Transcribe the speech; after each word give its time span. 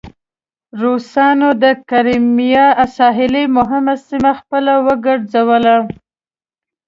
روسانو 0.81 1.49
د 1.63 1.65
کریمیا 1.89 2.67
ساحلي 2.97 3.43
مهمه 3.57 3.95
سیمه 4.07 4.31
خپله 4.39 4.73
وګرځوله. 4.87 5.77